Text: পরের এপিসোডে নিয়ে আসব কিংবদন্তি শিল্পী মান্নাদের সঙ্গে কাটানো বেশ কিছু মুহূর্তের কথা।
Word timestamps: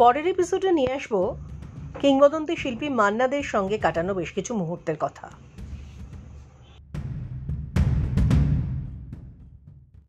পরের 0.00 0.26
এপিসোডে 0.26 0.70
নিয়ে 0.72 0.92
আসব 0.92 1.14
কিংবদন্তি 1.94 2.54
শিল্পী 2.56 2.88
মান্নাদের 2.90 3.44
সঙ্গে 3.44 3.76
কাটানো 3.78 4.12
বেশ 4.14 4.30
কিছু 4.32 4.52
মুহূর্তের 4.54 4.96
কথা। 5.00 5.26